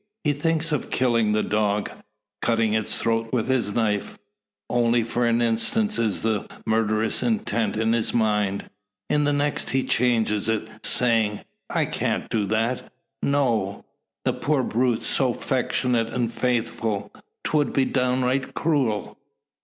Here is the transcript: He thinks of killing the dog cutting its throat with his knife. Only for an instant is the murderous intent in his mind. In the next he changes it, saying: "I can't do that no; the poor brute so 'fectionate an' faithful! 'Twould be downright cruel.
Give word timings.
He 0.23 0.33
thinks 0.33 0.71
of 0.71 0.89
killing 0.89 1.31
the 1.31 1.43
dog 1.43 1.91
cutting 2.41 2.73
its 2.73 2.95
throat 2.95 3.29
with 3.31 3.47
his 3.47 3.75
knife. 3.75 4.17
Only 4.67 5.03
for 5.03 5.27
an 5.27 5.43
instant 5.43 5.99
is 5.99 6.23
the 6.23 6.47
murderous 6.65 7.21
intent 7.21 7.77
in 7.77 7.93
his 7.93 8.11
mind. 8.11 8.67
In 9.11 9.25
the 9.25 9.31
next 9.31 9.69
he 9.69 9.83
changes 9.83 10.49
it, 10.49 10.67
saying: 10.83 11.41
"I 11.69 11.85
can't 11.85 12.27
do 12.31 12.47
that 12.47 12.91
no; 13.21 13.85
the 14.25 14.33
poor 14.33 14.63
brute 14.63 15.03
so 15.03 15.35
'fectionate 15.35 16.11
an' 16.11 16.29
faithful! 16.29 17.13
'Twould 17.43 17.71
be 17.71 17.85
downright 17.85 18.55
cruel. 18.55 19.19